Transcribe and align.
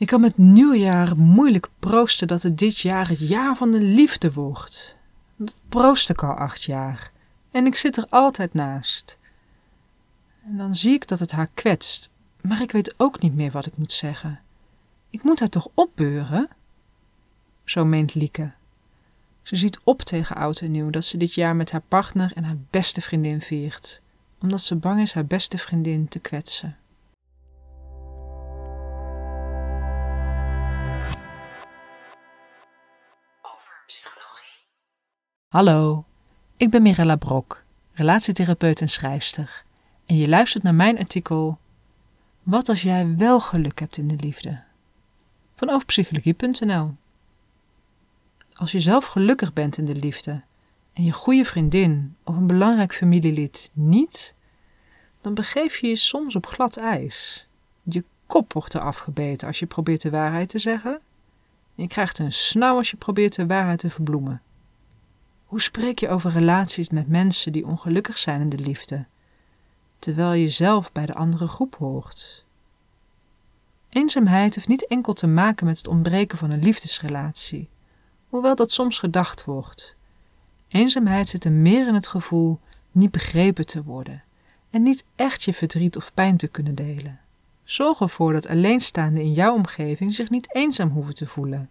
Ik 0.00 0.06
kan 0.06 0.20
met 0.20 0.38
nieuwjaar 0.38 1.16
moeilijk 1.16 1.68
proosten 1.78 2.26
dat 2.28 2.42
het 2.42 2.58
dit 2.58 2.78
jaar 2.78 3.08
het 3.08 3.28
jaar 3.28 3.56
van 3.56 3.70
de 3.70 3.80
liefde 3.80 4.32
wordt. 4.32 4.96
Dat 5.36 5.56
proost 5.68 6.10
ik 6.10 6.22
al 6.22 6.34
acht 6.34 6.62
jaar. 6.62 7.12
En 7.50 7.66
ik 7.66 7.74
zit 7.74 7.96
er 7.96 8.06
altijd 8.08 8.54
naast. 8.54 9.18
En 10.44 10.56
dan 10.56 10.74
zie 10.74 10.92
ik 10.92 11.08
dat 11.08 11.18
het 11.18 11.32
haar 11.32 11.50
kwetst, 11.54 12.08
maar 12.40 12.62
ik 12.62 12.72
weet 12.72 12.94
ook 12.96 13.20
niet 13.20 13.34
meer 13.34 13.50
wat 13.50 13.66
ik 13.66 13.76
moet 13.76 13.92
zeggen. 13.92 14.40
Ik 15.10 15.22
moet 15.22 15.38
haar 15.38 15.48
toch 15.48 15.68
opbeuren? 15.74 16.48
Zo 17.64 17.84
meent 17.84 18.14
Lieke. 18.14 18.52
Ze 19.42 19.56
ziet 19.56 19.80
op 19.84 20.02
tegen 20.02 20.36
oud 20.36 20.60
en 20.60 20.70
nieuw 20.70 20.90
dat 20.90 21.04
ze 21.04 21.16
dit 21.16 21.34
jaar 21.34 21.56
met 21.56 21.70
haar 21.70 21.84
partner 21.88 22.32
en 22.34 22.44
haar 22.44 22.58
beste 22.70 23.00
vriendin 23.00 23.40
viert, 23.40 24.02
omdat 24.38 24.60
ze 24.60 24.76
bang 24.76 25.00
is 25.00 25.12
haar 25.12 25.26
beste 25.26 25.58
vriendin 25.58 26.08
te 26.08 26.18
kwetsen. 26.18 26.76
Psychologie. 33.90 34.66
Hallo, 35.48 36.04
ik 36.56 36.70
ben 36.70 36.82
Mirella 36.82 37.16
Brok, 37.16 37.62
relatietherapeut 37.92 38.80
en 38.80 38.88
schrijfster. 38.88 39.64
En 40.06 40.16
je 40.16 40.28
luistert 40.28 40.62
naar 40.62 40.74
mijn 40.74 40.98
artikel 40.98 41.58
Wat 42.42 42.68
als 42.68 42.82
jij 42.82 43.16
wel 43.16 43.40
geluk 43.40 43.80
hebt 43.80 43.96
in 43.96 44.08
de 44.08 44.16
liefde? 44.16 44.62
Van 45.54 45.70
overpsychologie.nl 45.70 46.94
Als 48.52 48.72
je 48.72 48.80
zelf 48.80 49.06
gelukkig 49.06 49.52
bent 49.52 49.78
in 49.78 49.84
de 49.84 49.94
liefde 49.94 50.42
en 50.92 51.04
je 51.04 51.12
goede 51.12 51.44
vriendin 51.44 52.16
of 52.24 52.36
een 52.36 52.46
belangrijk 52.46 52.94
familielid 52.94 53.70
niet, 53.72 54.34
dan 55.20 55.34
begeef 55.34 55.76
je 55.76 55.86
je 55.86 55.96
soms 55.96 56.36
op 56.36 56.46
glad 56.46 56.76
ijs. 56.76 57.46
Je 57.82 58.04
kop 58.26 58.52
wordt 58.52 58.74
er 58.74 58.80
afgebeten 58.80 59.46
als 59.46 59.58
je 59.58 59.66
probeert 59.66 60.02
de 60.02 60.10
waarheid 60.10 60.48
te 60.48 60.58
zeggen. 60.58 60.99
Je 61.80 61.86
krijgt 61.86 62.18
een 62.18 62.32
snauw 62.32 62.76
als 62.76 62.90
je 62.90 62.96
probeert 62.96 63.34
de 63.34 63.46
waarheid 63.46 63.78
te 63.78 63.90
verbloemen. 63.90 64.42
Hoe 65.44 65.60
spreek 65.60 65.98
je 65.98 66.08
over 66.08 66.30
relaties 66.30 66.88
met 66.88 67.08
mensen 67.08 67.52
die 67.52 67.66
ongelukkig 67.66 68.18
zijn 68.18 68.40
in 68.40 68.48
de 68.48 68.58
liefde, 68.58 69.06
terwijl 69.98 70.32
je 70.32 70.48
zelf 70.48 70.92
bij 70.92 71.06
de 71.06 71.14
andere 71.14 71.46
groep 71.46 71.74
hoort? 71.74 72.44
Eenzaamheid 73.88 74.54
heeft 74.54 74.68
niet 74.68 74.86
enkel 74.86 75.12
te 75.12 75.26
maken 75.26 75.66
met 75.66 75.78
het 75.78 75.88
ontbreken 75.88 76.38
van 76.38 76.50
een 76.50 76.62
liefdesrelatie, 76.62 77.68
hoewel 78.28 78.54
dat 78.54 78.72
soms 78.72 78.98
gedacht 78.98 79.44
wordt. 79.44 79.96
Eenzaamheid 80.68 81.28
zit 81.28 81.44
er 81.44 81.52
meer 81.52 81.86
in 81.86 81.94
het 81.94 82.06
gevoel 82.06 82.60
niet 82.90 83.10
begrepen 83.10 83.66
te 83.66 83.82
worden 83.82 84.22
en 84.70 84.82
niet 84.82 85.04
echt 85.16 85.42
je 85.42 85.54
verdriet 85.54 85.96
of 85.96 86.14
pijn 86.14 86.36
te 86.36 86.48
kunnen 86.48 86.74
delen. 86.74 87.20
Zorg 87.64 88.00
ervoor 88.00 88.32
dat 88.32 88.48
alleenstaanden 88.48 89.22
in 89.22 89.32
jouw 89.32 89.54
omgeving 89.54 90.14
zich 90.14 90.30
niet 90.30 90.54
eenzaam 90.54 90.90
hoeven 90.90 91.14
te 91.14 91.26
voelen 91.26 91.70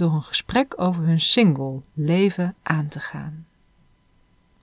door 0.00 0.12
een 0.12 0.22
gesprek 0.22 0.80
over 0.80 1.02
hun 1.02 1.20
single 1.20 1.82
leven 1.94 2.54
aan 2.62 2.88
te 2.88 3.00
gaan. 3.00 3.46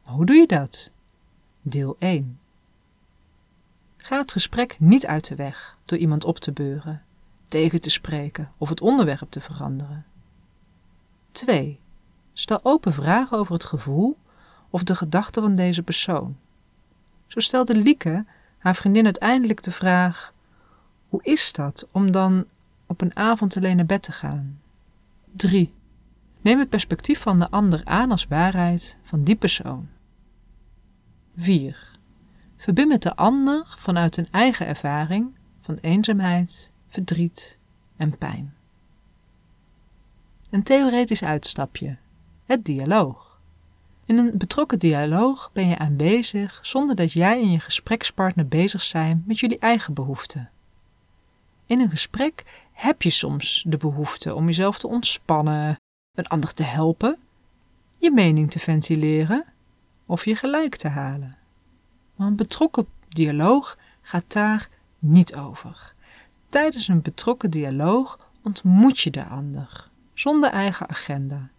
Hoe 0.02 0.26
doe 0.26 0.36
je 0.36 0.48
dat? 0.48 0.92
Deel 1.62 1.96
1. 2.00 2.40
Ga 3.98 4.18
het 4.18 4.32
gesprek 4.32 4.80
niet 4.80 5.08
uit 5.08 5.28
de 5.28 5.36
weg 5.36 5.78
door 5.86 5.98
iemand 5.98 6.26
op 6.26 6.38
te 6.38 6.52
beuren, 6.52 7.04
tegen 7.46 7.82
te 7.82 7.90
spreken 7.90 8.52
of 8.58 8.70
het 8.70 8.82
onderwerp 8.82 9.30
te 9.30 9.40
veranderen. 9.40 10.06
2. 11.32 11.80
Stel 12.34 12.60
open 12.64 12.94
vragen 12.94 13.38
over 13.38 13.54
het 13.54 13.64
gevoel 13.64 14.18
of 14.70 14.84
de 14.84 14.96
gedachten 14.96 15.42
van 15.42 15.56
deze 15.56 15.84
persoon. 15.84 16.38
Zo 17.28 17.40
stelde 17.40 17.76
Lieke 17.76 18.26
haar 18.58 18.76
vriendin 18.76 19.06
uiteindelijk 19.06 19.62
de 19.62 19.72
vraag: 19.72 20.34
Hoe 21.10 21.24
is 21.24 21.54
dat 21.54 21.88
om 21.92 22.12
dan 22.12 22.46
op 22.86 23.02
een 23.02 23.16
avond 23.16 23.58
alleen 23.58 23.76
naar 23.76 23.86
bed 23.86 24.04
te 24.04 24.12
gaan? 24.12 24.60
3. 25.38 25.74
Neem 26.42 26.60
het 26.60 26.70
perspectief 26.70 27.20
van 27.20 27.40
de 27.40 27.50
ander 27.50 27.82
aan 27.84 28.12
als 28.12 28.28
waarheid 28.28 28.98
van 29.02 29.24
die 29.24 29.36
persoon. 29.36 29.88
4. 31.36 31.92
Verbind 32.58 32.88
met 32.88 33.04
de 33.04 33.16
ander 33.16 33.76
vanuit 33.78 34.18
een 34.18 34.28
eigen 34.32 34.68
ervaring 34.68 35.36
van 35.62 35.78
eenzaamheid, 35.82 36.72
verdriet 36.88 37.58
en 37.98 38.18
pijn. 38.18 38.54
Een 40.50 40.64
theoretisch 40.64 41.24
uitstapje: 41.24 41.98
het 42.46 42.66
dialoog. 42.66 43.40
In 44.06 44.18
een 44.18 44.38
betrokken 44.38 44.80
dialoog 44.80 45.50
ben 45.54 45.68
je 45.68 45.78
aanwezig 45.78 46.60
zonder 46.62 46.96
dat 46.96 47.12
jij 47.12 47.42
en 47.42 47.52
je 47.52 47.60
gesprekspartner 47.60 48.48
bezig 48.48 48.82
zijn 48.82 49.24
met 49.26 49.40
jullie 49.40 49.60
eigen 49.60 49.94
behoeften. 49.94 50.50
In 51.66 51.80
een 51.80 51.90
gesprek 51.90 52.67
heb 52.78 53.02
je 53.02 53.10
soms 53.10 53.64
de 53.68 53.78
behoefte 53.78 54.36
om 54.36 54.46
jezelf 54.46 54.80
te 54.80 54.88
ontspannen, 54.88 55.80
een 56.16 56.28
ander 56.28 56.54
te 56.54 56.64
helpen, 56.64 57.18
je 57.98 58.12
mening 58.12 58.52
te 58.52 58.60
ventileren 58.60 59.46
of 60.06 60.26
je 60.26 60.36
gelijk 60.36 60.76
te 60.76 60.88
halen. 60.88 61.38
Maar 62.16 62.28
een 62.28 62.36
betrokken 62.36 62.88
dialoog 63.08 63.78
gaat 64.02 64.34
daar 64.34 64.70
niet 65.00 65.36
over. 65.36 65.94
Tijdens 66.50 66.88
een 66.88 67.02
betrokken 67.02 67.52
dialoog 67.52 68.20
ontmoet 68.44 69.00
je 69.00 69.12
de 69.12 69.24
ander, 69.24 69.90
zonder 70.14 70.50
eigen 70.50 70.90
agenda. 70.90 71.50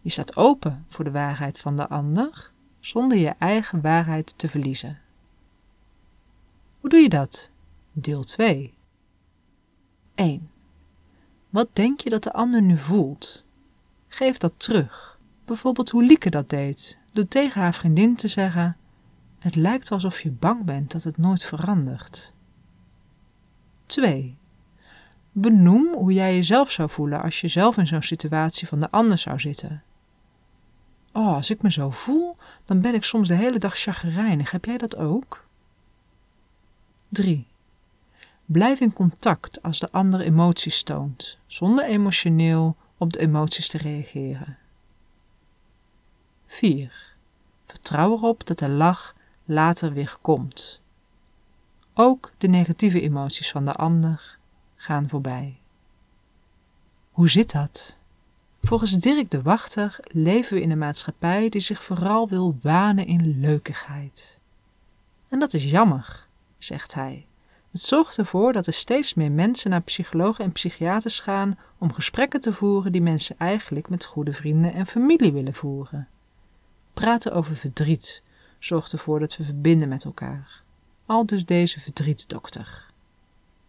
Je 0.00 0.10
staat 0.10 0.36
open 0.36 0.84
voor 0.88 1.04
de 1.04 1.10
waarheid 1.10 1.58
van 1.58 1.76
de 1.76 1.88
ander, 1.88 2.50
zonder 2.80 3.18
je 3.18 3.34
eigen 3.38 3.80
waarheid 3.80 4.38
te 4.38 4.48
verliezen. 4.48 4.98
Hoe 6.80 6.90
doe 6.90 7.00
je 7.00 7.08
dat? 7.08 7.50
Deel 7.92 8.22
2. 8.22 8.77
1. 10.18 10.50
Wat 11.50 11.68
denk 11.72 12.00
je 12.00 12.10
dat 12.10 12.22
de 12.22 12.32
ander 12.32 12.62
nu 12.62 12.78
voelt? 12.78 13.44
Geef 14.08 14.36
dat 14.36 14.52
terug. 14.56 15.18
Bijvoorbeeld 15.44 15.90
hoe 15.90 16.04
Lieke 16.04 16.30
dat 16.30 16.48
deed, 16.48 16.98
door 17.12 17.24
tegen 17.24 17.60
haar 17.60 17.74
vriendin 17.74 18.16
te 18.16 18.28
zeggen: 18.28 18.76
Het 19.38 19.54
lijkt 19.54 19.90
alsof 19.90 20.20
je 20.20 20.30
bang 20.30 20.64
bent 20.64 20.92
dat 20.92 21.02
het 21.02 21.16
nooit 21.16 21.44
verandert. 21.44 22.32
2. 23.86 24.36
Benoem 25.32 25.94
hoe 25.94 26.12
jij 26.12 26.34
jezelf 26.34 26.70
zou 26.70 26.90
voelen 26.90 27.22
als 27.22 27.40
je 27.40 27.48
zelf 27.48 27.76
in 27.76 27.86
zo'n 27.86 28.02
situatie 28.02 28.68
van 28.68 28.80
de 28.80 28.90
ander 28.90 29.18
zou 29.18 29.40
zitten. 29.40 29.82
Oh, 31.12 31.34
als 31.34 31.50
ik 31.50 31.62
me 31.62 31.72
zo 31.72 31.90
voel, 31.90 32.36
dan 32.64 32.80
ben 32.80 32.94
ik 32.94 33.04
soms 33.04 33.28
de 33.28 33.34
hele 33.34 33.58
dag 33.58 33.78
chagrijnig. 33.78 34.50
Heb 34.50 34.64
jij 34.64 34.78
dat 34.78 34.96
ook? 34.96 35.46
3. 37.08 37.46
Blijf 38.50 38.80
in 38.80 38.92
contact 38.92 39.62
als 39.62 39.78
de 39.78 39.92
ander 39.92 40.20
emoties 40.20 40.82
toont, 40.82 41.38
zonder 41.46 41.84
emotioneel 41.84 42.76
op 42.96 43.12
de 43.12 43.18
emoties 43.18 43.68
te 43.68 43.78
reageren. 43.78 44.58
4. 46.46 47.16
Vertrouw 47.66 48.12
erop 48.12 48.46
dat 48.46 48.58
de 48.58 48.68
lach 48.68 49.14
later 49.44 49.92
weer 49.92 50.16
komt. 50.20 50.82
Ook 51.94 52.32
de 52.38 52.48
negatieve 52.48 53.00
emoties 53.00 53.50
van 53.50 53.64
de 53.64 53.72
ander 53.72 54.38
gaan 54.76 55.08
voorbij. 55.08 55.60
Hoe 57.10 57.28
zit 57.28 57.52
dat? 57.52 57.96
Volgens 58.62 58.92
Dirk 58.92 59.30
de 59.30 59.42
Wachter 59.42 59.98
leven 60.02 60.54
we 60.54 60.62
in 60.62 60.70
een 60.70 60.78
maatschappij 60.78 61.48
die 61.48 61.60
zich 61.60 61.82
vooral 61.82 62.28
wil 62.28 62.58
wanen 62.62 63.06
in 63.06 63.40
leukigheid. 63.40 64.40
En 65.28 65.38
dat 65.38 65.54
is 65.54 65.70
jammer, 65.70 66.26
zegt 66.58 66.94
hij. 66.94 67.27
Het 67.70 67.80
zorgt 67.80 68.18
ervoor 68.18 68.52
dat 68.52 68.66
er 68.66 68.72
steeds 68.72 69.14
meer 69.14 69.32
mensen 69.32 69.70
naar 69.70 69.80
psychologen 69.80 70.44
en 70.44 70.52
psychiaters 70.52 71.20
gaan 71.20 71.58
om 71.78 71.92
gesprekken 71.92 72.40
te 72.40 72.52
voeren 72.52 72.92
die 72.92 73.02
mensen 73.02 73.38
eigenlijk 73.38 73.88
met 73.88 74.04
goede 74.04 74.32
vrienden 74.32 74.72
en 74.72 74.86
familie 74.86 75.32
willen 75.32 75.54
voeren. 75.54 76.08
Praten 76.94 77.32
over 77.32 77.56
verdriet 77.56 78.22
zorgt 78.58 78.92
ervoor 78.92 79.20
dat 79.20 79.36
we 79.36 79.44
verbinden 79.44 79.88
met 79.88 80.04
elkaar. 80.04 80.62
Al 81.06 81.26
dus 81.26 81.44
deze 81.44 81.80
verdrietdokter. 81.80 82.86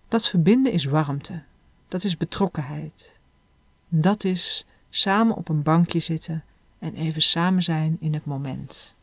Dat 0.07 0.27
verbinden 0.27 0.71
is 0.71 0.85
warmte, 0.85 1.43
dat 1.87 2.03
is 2.03 2.17
betrokkenheid. 2.17 3.19
Dat 3.87 4.23
is 4.23 4.65
samen 4.89 5.35
op 5.35 5.49
een 5.49 5.63
bankje 5.63 5.99
zitten 5.99 6.43
en 6.79 6.93
even 6.93 7.21
samen 7.21 7.63
zijn 7.63 7.97
in 7.99 8.13
het 8.13 8.25
moment. 8.25 8.95